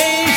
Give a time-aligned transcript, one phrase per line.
[0.00, 0.29] Hey